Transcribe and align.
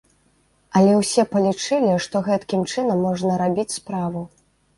Але 0.77 0.95
ўсе 1.01 1.25
палічылі, 1.33 1.91
што 2.07 2.15
гэткім 2.29 2.65
чынам 2.75 3.05
можна 3.09 3.37
рабіць 3.45 3.69
справу. 3.79 4.27